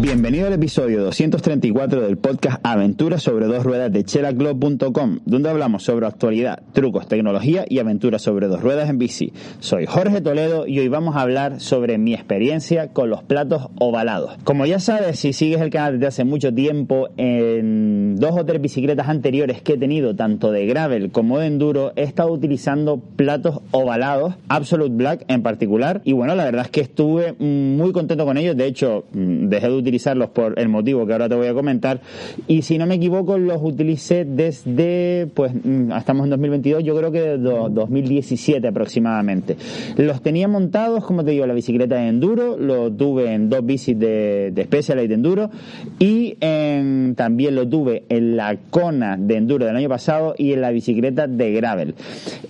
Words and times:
Bienvenido 0.00 0.48
al 0.48 0.52
episodio 0.52 1.02
234 1.04 2.00
del 2.00 2.16
podcast 2.18 2.58
Aventuras 2.64 3.22
sobre 3.22 3.46
dos 3.46 3.62
ruedas 3.62 3.92
de 3.92 4.04
chelaclub.com, 4.04 5.20
donde 5.24 5.48
hablamos 5.48 5.84
sobre 5.84 6.06
actualidad, 6.06 6.62
trucos, 6.72 7.06
tecnología 7.06 7.64
y 7.68 7.78
aventuras 7.78 8.22
sobre 8.22 8.48
dos 8.48 8.60
ruedas 8.60 8.90
en 8.90 8.98
bici. 8.98 9.32
Soy 9.60 9.86
Jorge 9.86 10.20
Toledo 10.20 10.66
y 10.66 10.80
hoy 10.80 10.88
vamos 10.88 11.16
a 11.16 11.20
hablar 11.20 11.60
sobre 11.60 11.98
mi 11.98 12.12
experiencia 12.12 12.88
con 12.88 13.08
los 13.08 13.22
platos 13.22 13.68
ovalados. 13.78 14.36
Como 14.44 14.66
ya 14.66 14.80
sabes, 14.80 15.18
si 15.18 15.32
sigues 15.32 15.60
el 15.60 15.70
canal 15.70 15.94
desde 15.94 16.06
hace 16.08 16.24
mucho 16.24 16.52
tiempo, 16.52 17.08
en 17.16 18.16
dos 18.16 18.32
o 18.36 18.44
tres 18.44 18.60
bicicletas 18.60 19.08
anteriores 19.08 19.62
que 19.62 19.74
he 19.74 19.78
tenido, 19.78 20.16
tanto 20.16 20.50
de 20.50 20.66
gravel 20.66 21.12
como 21.12 21.38
de 21.38 21.46
enduro, 21.46 21.92
he 21.96 22.02
estado 22.02 22.32
utilizando 22.32 22.98
platos 22.98 23.60
ovalados, 23.70 24.34
Absolute 24.48 24.94
Black 24.94 25.24
en 25.28 25.42
particular, 25.42 26.02
y 26.04 26.12
bueno, 26.12 26.34
la 26.34 26.44
verdad 26.44 26.64
es 26.64 26.70
que 26.70 26.80
estuve 26.80 27.34
muy 27.38 27.92
contento 27.92 28.24
con 28.24 28.36
ellos, 28.36 28.56
de 28.56 28.66
hecho, 28.66 29.04
dejé 29.12 29.68
de 29.68 29.83
utilizarlos 29.84 30.30
por 30.30 30.58
el 30.58 30.68
motivo 30.68 31.06
que 31.06 31.12
ahora 31.12 31.28
te 31.28 31.34
voy 31.34 31.46
a 31.46 31.54
comentar. 31.54 32.00
Y 32.48 32.62
si 32.62 32.78
no 32.78 32.86
me 32.86 32.94
equivoco, 32.96 33.38
los 33.38 33.62
utilicé 33.62 34.24
desde, 34.24 35.28
pues, 35.34 35.52
mm, 35.54 35.92
estamos 35.92 36.24
en 36.24 36.30
2022, 36.30 36.82
yo 36.82 36.96
creo 36.96 37.12
que 37.12 37.20
desde 37.20 37.68
2017 37.70 38.66
aproximadamente. 38.66 39.56
Los 39.96 40.22
tenía 40.22 40.48
montados, 40.48 41.04
como 41.04 41.24
te 41.24 41.32
digo, 41.32 41.46
la 41.46 41.54
bicicleta 41.54 41.96
de 41.96 42.08
enduro, 42.08 42.56
lo 42.56 42.90
tuve 42.90 43.32
en 43.32 43.48
dos 43.50 43.64
bicis 43.64 43.98
de, 43.98 44.50
de 44.52 44.64
Specialized 44.64 45.12
Enduro 45.12 45.50
y 45.98 46.36
en, 46.40 47.14
también 47.16 47.54
lo 47.54 47.68
tuve 47.68 48.04
en 48.08 48.36
la 48.36 48.56
Kona 48.70 49.16
de 49.18 49.36
enduro 49.36 49.66
del 49.66 49.76
año 49.76 49.88
pasado 49.88 50.34
y 50.38 50.52
en 50.52 50.60
la 50.60 50.70
bicicleta 50.70 51.26
de 51.26 51.52
gravel. 51.52 51.94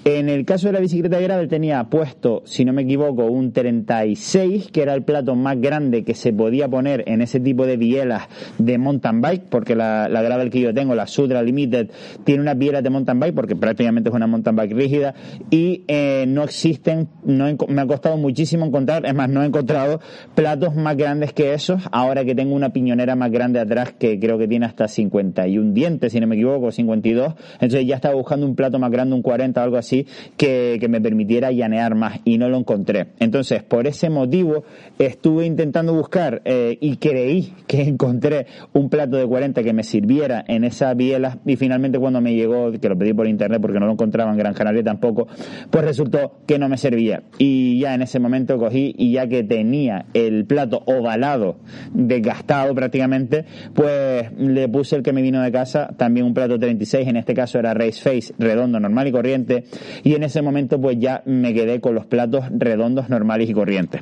En 0.05 0.29
el 0.29 0.45
caso 0.45 0.69
de 0.69 0.75
la 0.75 0.81
bicicleta 0.81 1.17
de 1.17 1.25
gravel 1.25 1.49
tenía 1.49 1.83
puesto, 1.85 2.43
si 2.45 2.65
no 2.65 2.73
me 2.73 2.83
equivoco, 2.83 3.25
un 3.25 3.53
36, 3.53 4.71
que 4.71 4.83
era 4.83 4.95
el 4.95 5.03
plato 5.03 5.35
más 5.35 5.61
grande 5.61 6.05
que 6.05 6.15
se 6.15 6.33
podía 6.33 6.69
poner 6.69 7.05
en 7.07 7.21
ese 7.25 7.41
tipo 7.41 7.67
de 7.67 7.77
bielas 7.77 8.29
de 8.59 8.79
mountain 8.79 9.21
bike, 9.21 9.45
porque 9.49 9.75
la, 9.75 10.09
la 10.09 10.23
gravel 10.23 10.51
que 10.51 10.61
yo 10.61 10.73
tengo, 10.73 10.95
la 10.95 11.07
Sudra 11.07 11.43
Limited, 11.43 11.91
tiene 12.25 12.43
una 12.43 12.55
bielas 12.55 12.83
de 12.83 12.91
mountain 12.91 13.19
bike, 13.21 13.35
porque 13.35 13.57
prácticamente 13.57 14.09
es 14.09 14.15
una 14.15 14.27
mountain 14.27 14.57
bike 14.57 14.73
rígida, 14.73 15.15
y 15.51 15.85
eh, 15.89 16.25
no 16.29 16.43
existen, 16.45 17.09
no 17.25 17.47
me 17.69 17.83
ha 17.83 17.87
costado 17.87 18.17
muchísimo 18.17 18.67
encontrar, 18.67 19.07
es 19.07 19.15
más, 19.15 19.29
no 19.29 19.43
he 19.43 19.47
encontrado 19.47 20.01
platos 20.35 20.75
más 20.75 20.97
grandes 20.97 21.33
que 21.33 21.55
esos, 21.55 21.83
ahora 21.93 22.25
que 22.25 22.35
tengo 22.35 22.55
una 22.55 22.71
piñonera 22.71 23.17
más 23.17 23.31
grande 23.31 23.61
atrás 23.61 23.93
que 23.99 24.19
creo 24.19 24.39
que 24.39 24.49
tiene 24.49 24.67
hasta 24.67 24.89
51 24.89 25.73
dientes, 25.73 26.13
si 26.13 26.21
no 26.21 26.27
me 26.27 26.37
equivoco, 26.37 26.71
52, 26.71 27.35
entonces 27.55 27.87
ya 27.87 27.97
estaba 27.97 28.15
buscando 28.15 28.47
un 28.47 28.55
plato 28.55 28.79
más 28.79 28.91
grande, 28.91 29.15
un 29.15 29.23
40 29.23 29.61
o 29.61 29.65
algo 29.65 29.77
así, 29.77 30.07
que, 30.37 30.79
que 30.81 30.89
me 30.89 31.01
permitiera 31.01 31.51
llanear 31.51 31.95
más, 31.95 32.21
y 32.25 32.39
no 32.39 32.49
lo 32.49 32.59
encontré. 32.59 33.09
Entonces, 33.19 33.63
por 33.63 33.87
ese 33.87 34.11
motivo, 34.11 34.65
estuve 34.99 35.47
intentando 35.47 35.95
buscar 35.95 36.43
eh, 36.45 36.79
y 36.81 36.97
creí 37.05 37.53
que 37.67 37.83
encontré 37.83 38.47
un 38.73 38.89
plato 38.89 39.19
de 39.19 39.27
40 39.27 39.63
que 39.63 39.75
me 39.75 39.83
sirviera 39.83 40.43
en 40.49 40.65
esa 40.65 40.95
biela 40.95 41.39
y 41.45 41.57
finalmente 41.57 41.99
cuando 41.99 42.23
me 42.23 42.35
llegó, 42.35 42.73
que 42.73 42.89
lo 42.89 42.97
pedí 42.97 43.13
por 43.13 43.27
internet 43.27 43.61
porque 43.61 43.79
no 43.79 43.85
lo 43.85 43.93
encontraba 43.93 44.31
en 44.31 44.39
Gran 44.39 44.55
Canaria 44.55 44.83
tampoco, 44.83 45.29
pues 45.69 45.85
resultó 45.85 46.39
que 46.47 46.59
no 46.59 46.71
me 46.71 46.79
servía. 46.79 47.25
Y 47.37 47.79
ya 47.79 47.93
en 47.93 48.01
ese 48.01 48.21
momento 48.21 48.57
cogí 48.57 48.95
y 48.97 49.13
ya 49.13 49.29
que 49.29 49.45
tenía 49.45 50.07
el 50.15 50.47
plato 50.47 50.83
ovalado, 50.87 51.59
desgastado 51.93 52.75
prácticamente, 52.75 53.45
pues 53.75 54.33
le 54.39 54.67
puse 54.71 54.97
el 54.97 55.03
que 55.03 55.13
me 55.13 55.21
vino 55.21 55.43
de 55.43 55.53
casa, 55.53 55.91
también 55.99 56.25
un 56.25 56.33
plato 56.33 56.59
36, 56.59 57.07
en 57.07 57.19
este 57.19 57.35
caso 57.35 57.59
era 57.59 57.75
Race 57.75 58.01
Face, 58.01 58.33
redondo, 58.39 58.81
normal 58.81 59.09
y 59.09 59.13
corriente, 59.13 59.65
y 60.05 60.15
en 60.15 60.23
ese 60.23 60.41
momento 60.41 60.81
pues 60.81 60.99
ya 60.99 61.23
me 61.27 61.53
quedé 61.53 61.83
con 61.83 61.95
los 61.95 62.07
platos 62.07 62.47
redondos, 62.51 63.11
normales 63.11 63.51
y 63.51 63.53
corrientes. 63.53 64.01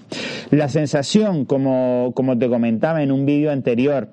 La 0.50 0.68
sensación, 0.68 1.46
como, 1.46 2.12
como 2.14 2.38
te 2.38 2.48
comentaba, 2.48 2.91
en 3.00 3.12
un 3.12 3.24
vídeo 3.24 3.50
anterior 3.50 4.08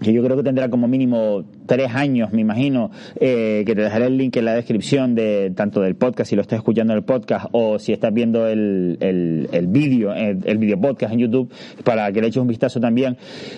que 0.00 0.12
yo 0.12 0.22
creo 0.22 0.36
que 0.36 0.42
tendrá 0.42 0.68
como 0.68 0.88
mínimo 0.88 1.44
tres 1.66 1.94
años, 1.94 2.32
me 2.32 2.40
imagino, 2.40 2.90
eh, 3.20 3.64
que 3.66 3.74
te 3.74 3.82
dejaré 3.82 4.06
el 4.06 4.16
link 4.16 4.36
en 4.36 4.44
la 4.44 4.54
descripción 4.54 5.14
de 5.14 5.52
tanto 5.54 5.80
del 5.80 5.96
podcast 5.96 6.30
si 6.30 6.36
lo 6.36 6.42
estás 6.42 6.58
escuchando 6.58 6.92
en 6.92 6.98
el 6.98 7.04
podcast 7.04 7.46
o 7.52 7.78
si 7.78 7.92
estás 7.92 8.12
viendo 8.12 8.46
el, 8.46 8.96
el, 9.00 9.48
el 9.52 9.66
vídeo, 9.66 10.14
el, 10.14 10.58
video 10.58 10.80
podcast 10.80 11.12
en 11.12 11.20
YouTube, 11.20 11.52
para 11.84 12.10
que 12.12 12.20
le 12.20 12.28
eches 12.28 12.40
un 12.40 12.48
vistazo 12.48 12.80
también. 12.80 13.16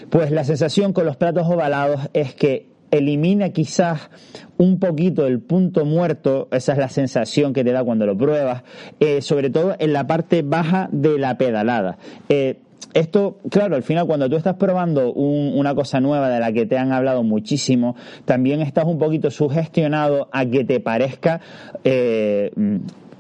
Pues 0.09 0.31
la 0.31 0.45
sensación 0.45 0.93
con 0.93 1.05
los 1.05 1.17
platos 1.17 1.47
ovalados 1.47 2.09
es 2.15 2.35
que 2.35 2.69
elimina 2.91 3.51
quizás 3.51 4.11
un 4.57 4.81
poquito 4.81 5.27
el 5.27 5.41
punto 5.41 5.85
muerto, 5.85 6.49
esa 6.51 6.73
es 6.73 6.79
la 6.79 6.89
sensación 6.89 7.53
que 7.53 7.63
te 7.63 7.73
da 7.73 7.85
cuando 7.85 8.07
lo 8.07 8.17
pruebas, 8.17 8.65
eh, 8.99 9.23
sobre 9.23 9.51
todo 9.51 9.77
en 9.79 9.93
la 9.93 10.07
parte 10.07 10.43
baja 10.43 10.89
de 10.91 11.19
la 11.19 11.39
pedalada. 11.39 11.99
Eh, 12.29 12.59
esto, 12.95 13.39
claro, 13.51 13.77
al 13.77 13.83
final 13.83 14.07
cuando 14.07 14.29
tú 14.29 14.37
estás 14.37 14.57
probando 14.57 15.13
un, 15.13 15.53
una 15.59 15.75
cosa 15.75 16.01
nueva 16.01 16.29
de 16.29 16.41
la 16.41 16.53
que 16.53 16.67
te 16.67 16.79
han 16.79 16.93
hablado 16.93 17.23
muchísimo, 17.23 17.97
también 18.25 18.61
estás 18.61 18.85
un 18.85 18.99
poquito 18.99 19.31
sugestionado 19.31 20.29
a 20.33 20.47
que 20.47 20.65
te 20.65 20.81
parezca, 20.81 21.41
eh, 21.85 22.51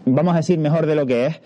vamos 0.04 0.34
a 0.34 0.38
decir, 0.38 0.58
mejor 0.58 0.86
de 0.86 0.94
lo 0.94 1.06
que 1.06 1.26
es 1.26 1.41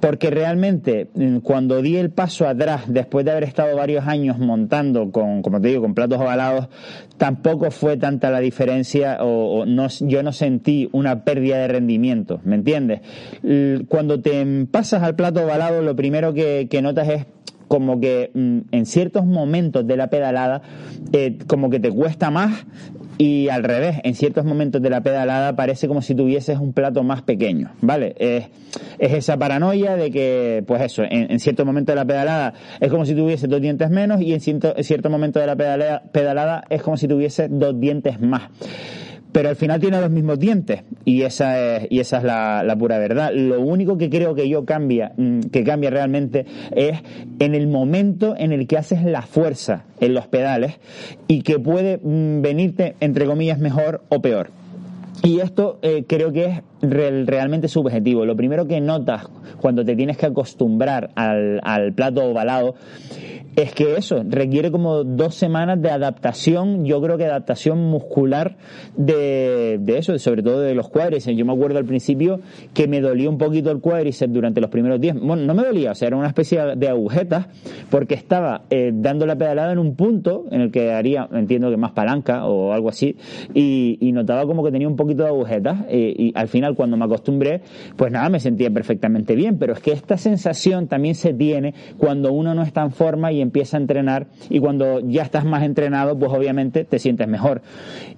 porque 0.00 0.30
realmente 0.30 1.08
cuando 1.42 1.80
di 1.80 1.96
el 1.96 2.10
paso 2.10 2.46
atrás, 2.46 2.82
después 2.86 3.24
de 3.24 3.30
haber 3.32 3.44
estado 3.44 3.76
varios 3.76 4.06
años 4.06 4.38
montando 4.38 5.10
con, 5.10 5.42
como 5.42 5.60
te 5.60 5.68
digo, 5.68 5.82
con 5.82 5.94
platos 5.94 6.20
ovalados, 6.20 6.68
tampoco 7.16 7.70
fue 7.70 7.96
tanta 7.96 8.30
la 8.30 8.40
diferencia 8.40 9.18
o, 9.20 9.64
no, 9.66 9.88
yo 9.88 10.22
no 10.22 10.32
sentí 10.32 10.88
una 10.92 11.24
pérdida 11.24 11.58
de 11.58 11.68
rendimiento, 11.68 12.40
¿me 12.44 12.56
entiendes? 12.56 13.00
Cuando 13.88 14.20
te 14.20 14.66
pasas 14.70 15.02
al 15.02 15.16
plato 15.16 15.44
ovalado, 15.44 15.82
lo 15.82 15.96
primero 15.96 16.34
que 16.34 16.80
notas 16.82 17.08
es 17.08 17.26
como 17.68 18.00
que 18.00 18.30
mm, 18.34 18.58
en 18.72 18.86
ciertos 18.86 19.24
momentos 19.24 19.86
de 19.86 19.96
la 19.96 20.08
pedalada 20.08 20.62
eh, 21.12 21.38
como 21.46 21.70
que 21.70 21.80
te 21.80 21.90
cuesta 21.90 22.30
más 22.30 22.66
y 23.18 23.48
al 23.48 23.64
revés, 23.64 23.96
en 24.04 24.14
ciertos 24.14 24.44
momentos 24.44 24.82
de 24.82 24.90
la 24.90 25.00
pedalada 25.00 25.56
parece 25.56 25.88
como 25.88 26.02
si 26.02 26.14
tuvieses 26.14 26.58
un 26.58 26.74
plato 26.74 27.02
más 27.02 27.22
pequeño, 27.22 27.72
¿vale? 27.80 28.14
Es, 28.18 28.44
es 28.98 29.12
esa 29.14 29.38
paranoia 29.38 29.96
de 29.96 30.10
que, 30.10 30.62
pues 30.66 30.82
eso, 30.82 31.02
en, 31.02 31.30
en 31.30 31.40
ciertos 31.40 31.64
momentos 31.64 31.94
de 31.94 31.96
la 31.96 32.04
pedalada 32.04 32.52
es 32.78 32.90
como 32.90 33.06
si 33.06 33.14
tuviese 33.14 33.46
dos 33.46 33.62
dientes 33.62 33.88
menos 33.88 34.20
y 34.20 34.34
en 34.34 34.40
cierto, 34.40 34.74
en 34.76 34.84
cierto 34.84 35.08
momento 35.08 35.40
de 35.40 35.46
la 35.46 35.56
pedalada 35.56 36.64
es 36.68 36.82
como 36.82 36.98
si 36.98 37.08
tuviese 37.08 37.48
dos 37.48 37.80
dientes 37.80 38.20
más 38.20 38.50
pero 39.36 39.50
al 39.50 39.56
final 39.56 39.78
tiene 39.78 40.00
los 40.00 40.08
mismos 40.10 40.38
dientes 40.38 40.82
y 41.04 41.20
esa 41.20 41.60
es, 41.60 41.88
y 41.90 42.00
esa 42.00 42.16
es 42.16 42.24
la, 42.24 42.62
la, 42.64 42.74
pura 42.74 42.98
verdad. 42.98 43.34
Lo 43.34 43.60
único 43.60 43.98
que 43.98 44.08
creo 44.08 44.34
que 44.34 44.48
yo 44.48 44.64
cambia, 44.64 45.12
mm, 45.14 45.40
que 45.52 45.62
cambia 45.62 45.90
realmente 45.90 46.46
es 46.74 47.02
en 47.38 47.54
el 47.54 47.66
momento 47.66 48.34
en 48.38 48.52
el 48.52 48.66
que 48.66 48.78
haces 48.78 49.04
la 49.04 49.20
fuerza 49.20 49.84
en 50.00 50.14
los 50.14 50.26
pedales 50.26 50.80
y 51.28 51.42
que 51.42 51.58
puede 51.58 51.98
mm, 51.98 52.40
venirte, 52.40 52.94
entre 53.00 53.26
comillas, 53.26 53.58
mejor 53.58 54.04
o 54.08 54.22
peor. 54.22 54.55
Y 55.22 55.40
esto 55.40 55.78
eh, 55.82 56.04
creo 56.06 56.32
que 56.32 56.44
es 56.44 56.62
real, 56.82 57.26
realmente 57.26 57.68
subjetivo. 57.68 58.24
Lo 58.24 58.36
primero 58.36 58.66
que 58.66 58.80
notas 58.80 59.28
cuando 59.60 59.84
te 59.84 59.96
tienes 59.96 60.16
que 60.16 60.26
acostumbrar 60.26 61.10
al, 61.14 61.60
al 61.64 61.92
plato 61.92 62.24
ovalado 62.24 62.74
es 63.56 63.72
que 63.72 63.94
eso 63.94 64.22
requiere 64.28 64.70
como 64.70 65.02
dos 65.02 65.34
semanas 65.34 65.80
de 65.80 65.90
adaptación, 65.90 66.84
yo 66.84 67.00
creo 67.00 67.16
que 67.16 67.24
adaptación 67.24 67.78
muscular 67.78 68.58
de, 68.98 69.78
de 69.80 69.96
eso, 69.96 70.18
sobre 70.18 70.42
todo 70.42 70.60
de 70.60 70.74
los 70.74 70.90
cuádriceps. 70.90 71.38
Yo 71.38 71.46
me 71.46 71.54
acuerdo 71.54 71.78
al 71.78 71.86
principio 71.86 72.40
que 72.74 72.86
me 72.86 73.00
dolía 73.00 73.30
un 73.30 73.38
poquito 73.38 73.70
el 73.70 73.80
cuádriceps 73.80 74.30
durante 74.30 74.60
los 74.60 74.68
primeros 74.68 75.00
días. 75.00 75.16
Bueno, 75.18 75.44
no 75.44 75.54
me 75.54 75.64
dolía, 75.64 75.92
o 75.92 75.94
sea, 75.94 76.08
era 76.08 76.18
una 76.18 76.28
especie 76.28 76.76
de 76.76 76.88
agujetas 76.88 77.46
porque 77.90 78.14
estaba 78.14 78.64
eh, 78.68 78.90
dando 78.92 79.24
la 79.24 79.36
pedalada 79.36 79.72
en 79.72 79.78
un 79.78 79.96
punto 79.96 80.44
en 80.50 80.60
el 80.60 80.70
que 80.70 80.92
haría, 80.92 81.26
entiendo 81.32 81.70
que 81.70 81.78
más 81.78 81.92
palanca 81.92 82.44
o 82.44 82.74
algo 82.74 82.90
así, 82.90 83.16
y, 83.54 83.96
y 84.02 84.12
notaba 84.12 84.44
como 84.44 84.64
que 84.64 84.70
tenía 84.70 84.86
un 84.86 84.96
poquito 84.96 85.05
poquito 85.06 85.22
de 85.22 85.28
agujetas 85.28 85.78
y 85.90 86.32
al 86.34 86.48
final 86.48 86.74
cuando 86.74 86.96
me 86.96 87.04
acostumbré, 87.04 87.62
pues 87.96 88.12
nada, 88.12 88.28
me 88.28 88.40
sentía 88.40 88.70
perfectamente 88.70 89.34
bien, 89.34 89.58
pero 89.58 89.72
es 89.72 89.80
que 89.80 89.92
esta 89.92 90.16
sensación 90.16 90.88
también 90.88 91.14
se 91.14 91.32
tiene 91.32 91.74
cuando 91.98 92.32
uno 92.32 92.54
no 92.54 92.62
está 92.62 92.82
en 92.82 92.90
forma 92.90 93.32
y 93.32 93.40
empieza 93.40 93.76
a 93.76 93.80
entrenar 93.80 94.26
y 94.50 94.58
cuando 94.58 95.00
ya 95.00 95.22
estás 95.22 95.44
más 95.44 95.62
entrenado, 95.62 96.18
pues 96.18 96.32
obviamente 96.32 96.84
te 96.84 96.98
sientes 96.98 97.28
mejor. 97.28 97.62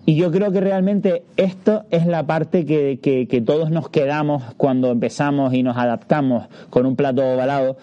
Y 0.06 0.16
yo 0.16 0.30
creo 0.30 0.50
que 0.52 0.60
realmente 0.60 1.22
esto 1.36 1.84
es 1.90 2.06
la 2.06 2.26
parte 2.26 2.64
que, 2.64 2.98
que, 3.00 3.40
todos 3.42 3.70
nos 3.70 3.88
quedamos 3.88 4.42
cuando 4.56 4.90
empezamos 4.90 5.54
y 5.54 5.62
nos 5.62 5.76
adaptamos 5.76 6.48
con 6.70 6.86
un 6.86 6.96
plato 6.96 7.22
ovalado 7.22 7.76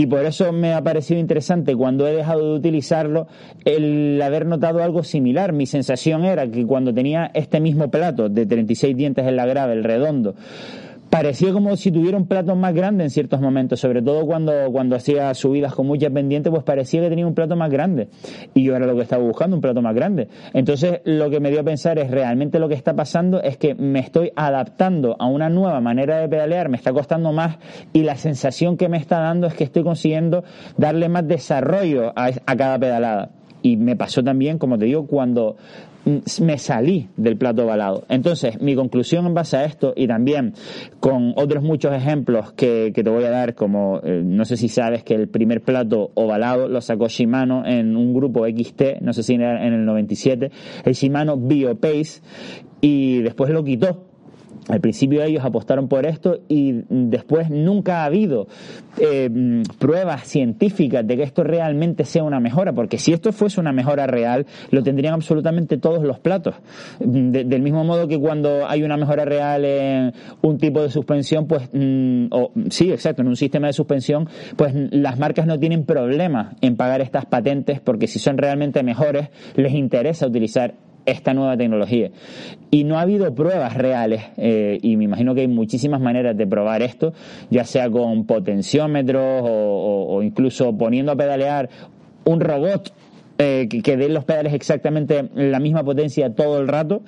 y 0.00 0.06
por 0.06 0.24
eso 0.24 0.50
me 0.50 0.72
ha 0.72 0.82
parecido 0.82 1.20
interesante 1.20 1.76
cuando 1.76 2.08
he 2.08 2.14
dejado 2.14 2.52
de 2.52 2.58
utilizarlo 2.58 3.26
el 3.66 4.18
haber 4.22 4.46
notado 4.46 4.82
algo 4.82 5.04
similar. 5.04 5.52
Mi 5.52 5.66
sensación 5.66 6.24
era 6.24 6.50
que 6.50 6.64
cuando 6.64 6.94
tenía 6.94 7.30
este 7.34 7.60
mismo 7.60 7.90
plato 7.90 8.30
de 8.30 8.46
36 8.46 8.96
dientes 8.96 9.26
en 9.26 9.36
la 9.36 9.44
grave, 9.44 9.74
el 9.74 9.84
redondo, 9.84 10.36
parecía 11.10 11.52
como 11.52 11.76
si 11.76 11.90
tuviera 11.90 12.16
un 12.16 12.26
plato 12.26 12.54
más 12.54 12.72
grande 12.72 13.04
en 13.04 13.10
ciertos 13.10 13.40
momentos, 13.40 13.80
sobre 13.80 14.00
todo 14.00 14.24
cuando, 14.26 14.52
cuando 14.72 14.96
hacía 14.96 15.34
subidas 15.34 15.74
con 15.74 15.86
muchas 15.86 16.10
pendientes, 16.12 16.50
pues 16.50 16.62
parecía 16.62 17.00
que 17.02 17.08
tenía 17.08 17.26
un 17.26 17.34
plato 17.34 17.56
más 17.56 17.70
grande. 17.70 18.08
Y 18.54 18.62
yo 18.62 18.76
era 18.76 18.86
lo 18.86 18.94
que 18.94 19.02
estaba 19.02 19.22
buscando, 19.22 19.56
un 19.56 19.60
plato 19.60 19.82
más 19.82 19.94
grande. 19.94 20.28
Entonces, 20.54 21.00
lo 21.04 21.28
que 21.28 21.40
me 21.40 21.50
dio 21.50 21.60
a 21.60 21.64
pensar 21.64 21.98
es 21.98 22.10
realmente 22.10 22.58
lo 22.58 22.68
que 22.68 22.74
está 22.74 22.94
pasando 22.94 23.42
es 23.42 23.56
que 23.56 23.74
me 23.74 23.98
estoy 23.98 24.32
adaptando 24.36 25.16
a 25.18 25.26
una 25.26 25.50
nueva 25.50 25.80
manera 25.80 26.18
de 26.18 26.28
pedalear, 26.28 26.68
me 26.68 26.76
está 26.76 26.92
costando 26.92 27.32
más 27.32 27.58
y 27.92 28.04
la 28.04 28.16
sensación 28.16 28.76
que 28.76 28.88
me 28.88 28.96
está 28.96 29.18
dando 29.18 29.48
es 29.48 29.54
que 29.54 29.64
estoy 29.64 29.82
consiguiendo 29.82 30.44
darle 30.76 31.08
más 31.08 31.26
desarrollo 31.26 32.12
a, 32.14 32.30
a 32.46 32.56
cada 32.56 32.78
pedalada. 32.78 33.39
Y 33.62 33.76
me 33.76 33.96
pasó 33.96 34.22
también, 34.22 34.58
como 34.58 34.78
te 34.78 34.86
digo, 34.86 35.06
cuando 35.06 35.56
me 36.40 36.58
salí 36.58 37.08
del 37.16 37.36
plato 37.36 37.64
ovalado. 37.64 38.04
Entonces, 38.08 38.60
mi 38.60 38.74
conclusión 38.74 39.26
en 39.26 39.34
base 39.34 39.56
a 39.56 39.64
esto 39.64 39.92
y 39.94 40.06
también 40.06 40.54
con 40.98 41.34
otros 41.36 41.62
muchos 41.62 41.92
ejemplos 41.92 42.52
que, 42.52 42.92
te 42.94 43.10
voy 43.10 43.24
a 43.24 43.30
dar, 43.30 43.54
como 43.54 44.00
eh, 44.02 44.22
no 44.24 44.44
sé 44.44 44.56
si 44.56 44.68
sabes 44.68 45.04
que 45.04 45.14
el 45.14 45.28
primer 45.28 45.60
plato 45.60 46.10
ovalado 46.14 46.68
lo 46.68 46.80
sacó 46.80 47.08
Shimano 47.08 47.66
en 47.66 47.96
un 47.96 48.14
grupo 48.14 48.46
XT, 48.46 49.00
no 49.02 49.12
sé 49.12 49.22
si 49.22 49.34
era 49.34 49.66
en 49.66 49.74
el 49.74 49.84
97, 49.84 50.50
el 50.84 50.94
Shimano 50.94 51.36
BioPace, 51.36 52.22
y 52.80 53.20
después 53.20 53.50
lo 53.50 53.62
quitó 53.62 54.09
al 54.68 54.80
principio 54.80 55.22
ellos 55.22 55.44
apostaron 55.44 55.88
por 55.88 56.06
esto 56.06 56.40
y 56.48 56.82
después 56.88 57.50
nunca 57.50 58.02
ha 58.02 58.04
habido 58.04 58.46
eh, 58.98 59.62
pruebas 59.78 60.24
científicas 60.26 61.06
de 61.06 61.16
que 61.16 61.22
esto 61.22 61.44
realmente 61.44 62.04
sea 62.04 62.22
una 62.22 62.40
mejora, 62.40 62.72
porque 62.72 62.98
si 62.98 63.12
esto 63.12 63.32
fuese 63.32 63.60
una 63.60 63.72
mejora 63.72 64.06
real, 64.06 64.46
lo 64.70 64.82
tendrían 64.82 65.14
absolutamente 65.14 65.78
todos 65.78 66.02
los 66.02 66.18
platos. 66.18 66.54
del 67.00 67.62
mismo 67.62 67.84
modo 67.84 68.08
que 68.08 68.18
cuando 68.18 68.68
hay 68.68 68.82
una 68.82 68.96
mejora 68.96 69.24
real 69.24 69.64
en 69.64 70.12
un 70.42 70.58
tipo 70.58 70.82
de 70.82 70.90
suspensión, 70.90 71.46
pues, 71.46 71.68
mm, 71.72 72.26
o, 72.30 72.52
sí, 72.70 72.90
exacto, 72.92 73.22
en 73.22 73.28
un 73.28 73.36
sistema 73.36 73.66
de 73.66 73.72
suspensión, 73.72 74.28
pues 74.56 74.74
las 74.74 75.18
marcas 75.18 75.46
no 75.46 75.58
tienen 75.58 75.84
problema 75.84 76.54
en 76.60 76.76
pagar 76.76 77.00
estas 77.00 77.26
patentes 77.26 77.80
porque 77.80 78.06
si 78.06 78.18
son 78.18 78.38
realmente 78.38 78.82
mejores, 78.82 79.28
les 79.56 79.74
interesa 79.74 80.26
utilizar 80.26 80.74
esta 81.06 81.34
nueva 81.34 81.56
tecnología. 81.56 82.10
Y 82.70 82.84
no 82.84 82.98
ha 82.98 83.02
habido 83.02 83.34
pruebas 83.34 83.76
reales, 83.76 84.22
eh, 84.36 84.78
y 84.82 84.96
me 84.96 85.04
imagino 85.04 85.34
que 85.34 85.42
hay 85.42 85.48
muchísimas 85.48 86.00
maneras 86.00 86.36
de 86.36 86.46
probar 86.46 86.82
esto, 86.82 87.12
ya 87.50 87.64
sea 87.64 87.90
con 87.90 88.26
potenciómetros 88.26 89.42
o, 89.44 90.22
incluso 90.22 90.76
poniendo 90.76 91.12
a 91.12 91.16
pedalear 91.16 91.68
un 92.24 92.40
robot 92.40 92.92
eh, 93.38 93.68
que, 93.82 93.96
dé 93.96 94.10
los 94.10 94.24
pedales 94.24 94.52
exactamente 94.52 95.30
la 95.34 95.60
misma 95.60 95.82
potencia 95.82 96.34
todo 96.34 96.60
el 96.60 96.68
rato 96.68 97.00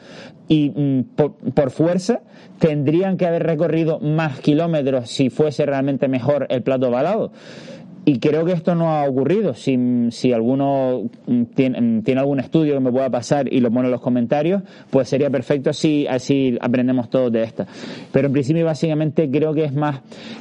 y 0.48 0.70
mm, 0.70 1.02
por, 1.14 1.70
fuerza 1.70 2.22
tendrían 2.58 3.18
que 3.18 3.26
haber 3.26 3.42
recorrido 3.42 4.00
más 4.00 4.40
kilómetros 4.40 5.10
si 5.10 5.28
fuese 5.28 5.66
realmente 5.66 6.08
mejor 6.08 6.46
el 6.48 6.62
plato 6.62 6.90
balado. 6.90 7.32
Y 8.04 8.18
creo 8.18 8.44
que 8.44 8.52
esto 8.52 8.74
no 8.74 8.90
ha 8.90 9.04
ocurrido. 9.08 9.54
Si, 9.54 9.78
si 10.10 10.32
alguno 10.32 11.08
tiene, 11.54 12.02
tiene, 12.02 12.20
algún 12.20 12.40
estudio 12.40 12.74
que 12.74 12.80
me 12.80 12.90
pueda 12.90 13.08
pasar 13.10 13.52
y 13.52 13.60
lo 13.60 13.70
pone 13.70 13.86
en 13.86 13.92
los 13.92 14.00
comentarios, 14.00 14.62
pues 14.90 15.08
sería 15.08 15.30
perfecto 15.30 15.70
así, 15.70 16.06
así 16.08 16.58
aprendemos 16.60 17.10
todos 17.10 17.30
de 17.30 17.44
esta. 17.44 17.66
Pero 18.10 18.26
en 18.26 18.32
principio 18.32 18.64
básicamente 18.64 19.30
creo 19.30 19.54
que 19.54 19.64
es 19.64 19.72
más, 19.72 20.00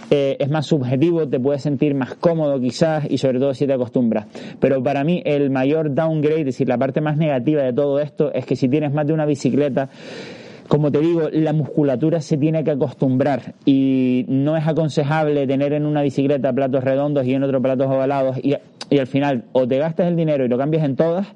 eh, 0.09 0.37
es 0.39 0.49
más 0.49 0.65
subjetivo, 0.65 1.27
te 1.27 1.39
puedes 1.39 1.61
sentir 1.61 1.93
más 1.93 2.15
cómodo 2.15 2.59
quizás 2.59 3.05
y 3.07 3.19
sobre 3.19 3.37
todo 3.37 3.53
si 3.53 3.67
te 3.67 3.73
acostumbras. 3.73 4.25
Pero 4.59 4.81
para 4.81 5.03
mí 5.03 5.21
el 5.23 5.51
mayor 5.51 5.93
downgrade, 5.93 6.39
es 6.39 6.45
decir, 6.45 6.67
la 6.67 6.79
parte 6.79 6.99
más 6.99 7.17
negativa 7.17 7.61
de 7.61 7.73
todo 7.73 7.99
esto 7.99 8.33
es 8.33 8.45
que 8.45 8.55
si 8.55 8.69
tienes 8.69 8.91
más 8.91 9.05
de 9.05 9.13
una 9.13 9.27
bicicleta, 9.27 9.89
como 10.67 10.91
te 10.91 10.99
digo, 10.99 11.29
la 11.31 11.53
musculatura 11.53 12.21
se 12.21 12.37
tiene 12.37 12.63
que 12.63 12.71
acostumbrar 12.71 13.55
y 13.65 14.25
no 14.27 14.57
es 14.57 14.67
aconsejable 14.67 15.47
tener 15.47 15.73
en 15.73 15.85
una 15.85 16.01
bicicleta 16.01 16.53
platos 16.53 16.83
redondos 16.83 17.25
y 17.25 17.33
en 17.33 17.43
otro 17.43 17.61
platos 17.61 17.87
ovalados 17.87 18.37
y, 18.41 18.55
y 18.89 18.99
al 18.99 19.07
final 19.07 19.45
o 19.51 19.67
te 19.67 19.77
gastas 19.77 20.07
el 20.07 20.15
dinero 20.15 20.45
y 20.45 20.47
lo 20.47 20.57
cambias 20.57 20.83
en 20.83 20.95
todas 20.95 21.27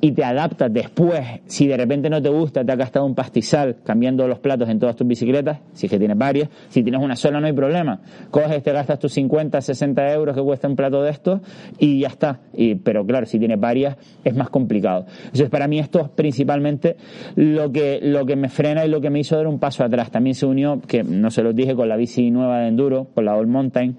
y 0.00 0.12
te 0.12 0.24
adaptas 0.24 0.72
después, 0.72 1.20
si 1.46 1.66
de 1.66 1.76
repente 1.76 2.08
no 2.08 2.22
te 2.22 2.28
gusta, 2.28 2.64
te 2.64 2.72
ha 2.72 2.76
gastado 2.76 3.04
un 3.04 3.14
pastizal 3.14 3.76
cambiando 3.84 4.26
los 4.26 4.38
platos 4.38 4.68
en 4.68 4.78
todas 4.78 4.96
tus 4.96 5.06
bicicletas, 5.06 5.58
si 5.72 5.86
es 5.86 5.90
que 5.90 5.98
tienes 5.98 6.16
varias, 6.16 6.48
si 6.68 6.82
tienes 6.82 7.02
una 7.02 7.16
sola 7.16 7.40
no 7.40 7.46
hay 7.46 7.52
problema, 7.52 8.00
coges, 8.30 8.62
te 8.62 8.72
gastas 8.72 8.98
tus 8.98 9.12
50, 9.12 9.60
60 9.60 10.12
euros 10.12 10.34
que 10.34 10.42
cuesta 10.42 10.68
un 10.68 10.76
plato 10.76 11.02
de 11.02 11.10
estos 11.10 11.40
y 11.78 12.00
ya 12.00 12.08
está, 12.08 12.40
y, 12.54 12.76
pero 12.76 13.04
claro, 13.04 13.26
si 13.26 13.38
tienes 13.38 13.60
varias 13.60 13.96
es 14.24 14.34
más 14.34 14.48
complicado. 14.48 15.06
Entonces 15.24 15.50
para 15.50 15.68
mí 15.68 15.78
esto 15.78 16.00
es 16.00 16.08
principalmente 16.08 16.96
lo 17.36 17.70
que, 17.70 18.00
lo 18.02 18.24
que 18.24 18.36
me 18.36 18.48
frena 18.48 18.84
y 18.86 18.88
lo 18.88 19.00
que 19.00 19.10
me 19.10 19.20
hizo 19.20 19.36
dar 19.36 19.46
un 19.46 19.58
paso 19.58 19.84
atrás. 19.84 20.10
También 20.10 20.34
se 20.34 20.46
unió, 20.46 20.80
que 20.80 21.02
no 21.02 21.30
se 21.30 21.42
los 21.42 21.54
dije, 21.54 21.74
con 21.74 21.88
la 21.88 21.96
bici 21.96 22.30
nueva 22.30 22.60
de 22.60 22.68
enduro, 22.68 23.08
con 23.14 23.24
la 23.24 23.36
All 23.36 23.46
Mountain, 23.46 23.96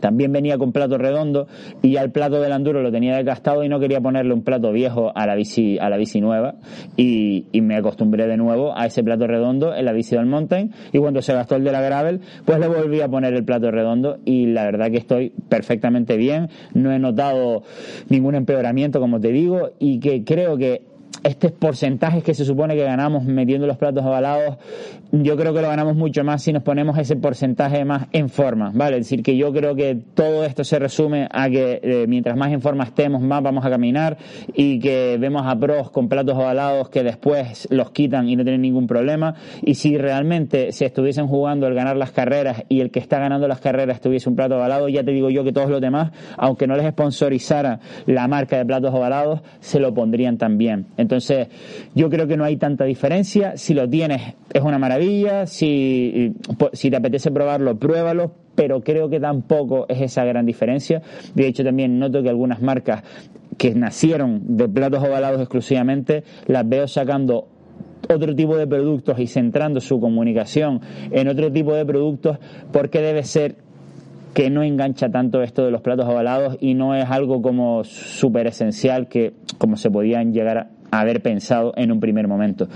también 0.00 0.32
venía 0.32 0.58
con 0.58 0.72
plato 0.72 0.98
redondo 0.98 1.46
y 1.82 1.92
ya 1.92 2.02
el 2.02 2.10
plato 2.10 2.40
del 2.40 2.52
Enduro 2.52 2.82
lo 2.82 2.90
tenía 2.90 3.16
desgastado 3.16 3.64
y 3.64 3.68
no 3.68 3.78
quería 3.80 4.00
ponerle 4.00 4.34
un 4.34 4.42
plato 4.42 4.72
viejo 4.72 5.12
a 5.14 5.26
la 5.26 5.34
bici, 5.34 5.78
a 5.78 5.88
la 5.88 5.96
bici 5.96 6.20
nueva. 6.20 6.54
Y, 6.96 7.46
me 7.60 7.76
acostumbré 7.76 8.26
de 8.26 8.38
nuevo 8.38 8.76
a 8.76 8.86
ese 8.86 9.04
plato 9.04 9.26
redondo 9.26 9.74
en 9.74 9.84
la 9.84 9.92
bici 9.92 10.16
del 10.16 10.26
mountain. 10.26 10.72
Y 10.92 10.98
cuando 10.98 11.20
se 11.20 11.34
gastó 11.34 11.56
el 11.56 11.64
de 11.64 11.72
la 11.72 11.82
gravel 11.82 12.20
pues 12.44 12.58
le 12.58 12.68
volví 12.68 13.00
a 13.00 13.08
poner 13.08 13.34
el 13.34 13.44
plato 13.44 13.70
redondo 13.70 14.18
y 14.24 14.46
la 14.46 14.64
verdad 14.64 14.90
que 14.90 14.96
estoy 14.96 15.32
perfectamente 15.48 16.16
bien, 16.16 16.48
no 16.74 16.90
he 16.90 16.98
notado 16.98 17.62
ningún 18.08 18.34
empeoramiento 18.34 18.98
como 18.98 19.20
te 19.20 19.28
digo 19.28 19.70
y 19.78 20.00
que 20.00 20.24
creo 20.24 20.56
que 20.56 20.82
este 21.22 21.50
porcentaje 21.50 22.22
que 22.22 22.34
se 22.34 22.44
supone 22.44 22.74
que 22.74 22.84
ganamos 22.84 23.24
metiendo 23.24 23.66
los 23.66 23.76
platos 23.76 24.04
ovalados, 24.04 24.56
yo 25.12 25.36
creo 25.36 25.52
que 25.52 25.60
lo 25.60 25.68
ganamos 25.68 25.96
mucho 25.96 26.24
más 26.24 26.42
si 26.42 26.52
nos 26.52 26.62
ponemos 26.62 26.96
ese 26.98 27.16
porcentaje 27.16 27.84
más 27.84 28.06
en 28.12 28.28
forma, 28.28 28.70
¿vale? 28.74 28.98
Es 28.98 29.06
decir, 29.06 29.22
que 29.22 29.36
yo 29.36 29.52
creo 29.52 29.74
que 29.74 29.98
todo 30.14 30.44
esto 30.44 30.64
se 30.64 30.78
resume 30.78 31.28
a 31.30 31.48
que 31.50 31.80
eh, 31.82 32.06
mientras 32.08 32.36
más 32.36 32.52
en 32.52 32.60
forma 32.60 32.84
estemos, 32.84 33.20
más 33.20 33.42
vamos 33.42 33.64
a 33.64 33.70
caminar 33.70 34.16
y 34.54 34.78
que 34.78 35.18
vemos 35.20 35.42
a 35.46 35.58
pros 35.58 35.90
con 35.90 36.08
platos 36.08 36.36
ovalados 36.36 36.88
que 36.88 37.02
después 37.02 37.68
los 37.70 37.90
quitan 37.90 38.28
y 38.28 38.36
no 38.36 38.44
tienen 38.44 38.62
ningún 38.62 38.86
problema. 38.86 39.34
Y 39.62 39.74
si 39.74 39.98
realmente 39.98 40.72
se 40.72 40.86
estuviesen 40.86 41.26
jugando 41.26 41.66
el 41.66 41.74
ganar 41.74 41.96
las 41.96 42.12
carreras 42.12 42.62
y 42.68 42.80
el 42.80 42.90
que 42.90 43.00
está 43.00 43.18
ganando 43.18 43.48
las 43.48 43.60
carreras 43.60 44.00
tuviese 44.00 44.28
un 44.28 44.36
plato 44.36 44.56
ovalado, 44.56 44.88
ya 44.88 45.04
te 45.04 45.10
digo 45.10 45.28
yo 45.28 45.44
que 45.44 45.52
todos 45.52 45.70
los 45.70 45.80
demás, 45.80 46.12
aunque 46.36 46.66
no 46.66 46.76
les 46.76 46.88
sponsorizara 46.90 47.80
la 48.06 48.28
marca 48.28 48.56
de 48.56 48.64
platos 48.64 48.94
ovalados, 48.94 49.40
se 49.60 49.80
lo 49.80 49.92
pondrían 49.92 50.38
también. 50.38 50.86
Entonces, 51.00 51.48
yo 51.94 52.08
creo 52.10 52.26
que 52.26 52.36
no 52.36 52.44
hay 52.44 52.56
tanta 52.56 52.84
diferencia. 52.84 53.56
Si 53.56 53.74
lo 53.74 53.88
tienes, 53.88 54.34
es 54.52 54.62
una 54.62 54.78
maravilla. 54.78 55.46
Si, 55.46 56.34
si 56.72 56.90
te 56.90 56.96
apetece 56.96 57.30
probarlo, 57.30 57.78
pruébalo. 57.78 58.32
Pero 58.54 58.80
creo 58.80 59.08
que 59.08 59.20
tampoco 59.20 59.86
es 59.88 60.00
esa 60.00 60.24
gran 60.24 60.44
diferencia. 60.44 61.02
De 61.34 61.46
hecho, 61.46 61.64
también 61.64 61.98
noto 61.98 62.22
que 62.22 62.28
algunas 62.28 62.60
marcas 62.60 63.02
que 63.56 63.74
nacieron 63.74 64.56
de 64.56 64.68
platos 64.68 65.02
ovalados 65.02 65.40
exclusivamente, 65.40 66.24
las 66.46 66.68
veo 66.68 66.88
sacando 66.88 67.48
otro 68.08 68.34
tipo 68.34 68.56
de 68.56 68.66
productos 68.66 69.18
y 69.18 69.26
centrando 69.26 69.80
su 69.80 70.00
comunicación 70.00 70.80
en 71.10 71.28
otro 71.28 71.52
tipo 71.52 71.74
de 71.74 71.84
productos 71.84 72.38
porque 72.72 73.00
debe 73.00 73.22
ser 73.24 73.56
que 74.34 74.48
no 74.48 74.62
engancha 74.62 75.10
tanto 75.10 75.42
esto 75.42 75.64
de 75.64 75.70
los 75.70 75.82
platos 75.82 76.06
ovalados 76.06 76.56
y 76.60 76.74
no 76.74 76.94
es 76.94 77.04
algo 77.10 77.42
como 77.42 77.84
súper 77.84 78.46
esencial 78.46 79.08
que 79.08 79.34
como 79.58 79.76
se 79.76 79.90
podían 79.90 80.32
llegar 80.32 80.58
a 80.58 80.70
haber 80.90 81.22
pensado 81.22 81.72
en 81.76 81.92
un 81.92 82.00
primer 82.00 82.28
momento. 82.28 82.68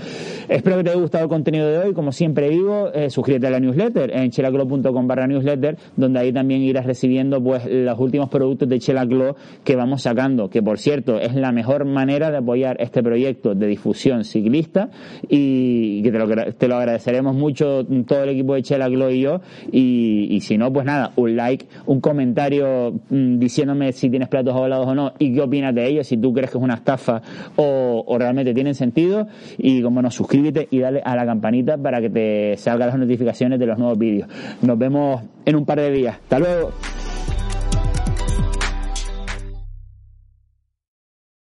Espero 0.47 0.77
que 0.77 0.83
te 0.83 0.89
haya 0.91 0.99
gustado 0.99 1.23
el 1.23 1.29
contenido 1.29 1.67
de 1.67 1.77
hoy. 1.79 1.93
Como 1.93 2.11
siempre 2.11 2.49
digo, 2.49 2.91
eh, 2.93 3.09
suscríbete 3.09 3.47
a 3.47 3.49
la 3.49 3.59
newsletter 3.59 4.11
en 4.11 4.31
chelaclo.com 4.31 5.07
barra 5.07 5.27
newsletter, 5.27 5.77
donde 5.95 6.19
ahí 6.19 6.31
también 6.31 6.61
irás 6.61 6.85
recibiendo 6.85 7.41
pues 7.41 7.65
los 7.65 7.99
últimos 7.99 8.29
productos 8.29 8.69
de 8.69 8.79
Chelaclo 8.79 9.35
que 9.63 9.75
vamos 9.75 10.03
sacando, 10.03 10.49
que 10.49 10.61
por 10.61 10.79
cierto 10.79 11.19
es 11.19 11.35
la 11.35 11.51
mejor 11.51 11.85
manera 11.85 12.31
de 12.31 12.37
apoyar 12.37 12.77
este 12.79 13.01
proyecto 13.03 13.55
de 13.55 13.67
difusión 13.67 14.23
ciclista 14.23 14.89
y 15.29 16.01
que 16.03 16.11
te 16.11 16.19
lo, 16.19 16.53
te 16.53 16.67
lo 16.67 16.75
agradeceremos 16.75 17.35
mucho 17.35 17.85
todo 18.07 18.23
el 18.23 18.29
equipo 18.29 18.55
de 18.55 18.63
Chelaclo 18.63 19.11
y 19.11 19.21
yo. 19.21 19.41
Y, 19.71 20.27
y, 20.31 20.41
si 20.41 20.57
no, 20.57 20.71
pues 20.71 20.85
nada, 20.85 21.11
un 21.15 21.35
like, 21.35 21.65
un 21.85 22.01
comentario 22.01 22.93
mm, 23.09 23.39
diciéndome 23.39 23.91
si 23.91 24.09
tienes 24.09 24.29
platos 24.29 24.53
ovalados 24.53 24.87
o 24.87 24.95
no 24.95 25.13
y 25.19 25.33
qué 25.33 25.41
opinas 25.41 25.73
de 25.73 25.87
ellos, 25.87 26.07
si 26.07 26.17
tú 26.17 26.33
crees 26.33 26.51
que 26.51 26.57
es 26.57 26.63
una 26.63 26.75
estafa 26.75 27.21
o 27.55 28.04
o, 28.05 28.17
realmente 28.17 28.53
tienen 28.53 28.75
sentido. 28.75 29.27
Y 29.57 29.81
como 29.81 30.01
no, 30.01 30.11
suscríbete 30.11 30.67
y 30.71 30.79
dale 30.79 31.01
a 31.03 31.15
la 31.15 31.25
campanita 31.25 31.77
para 31.77 32.01
que 32.01 32.09
te 32.09 32.57
salgan 32.57 32.89
las 32.89 32.97
notificaciones 32.99 33.59
de 33.59 33.65
los 33.65 33.77
nuevos 33.77 33.97
vídeos. 33.97 34.29
Nos 34.61 34.77
vemos 34.77 35.23
en 35.45 35.55
un 35.55 35.65
par 35.65 35.79
de 35.79 35.91
días. 35.91 36.17
Hasta 36.17 36.39
luego. 36.39 36.71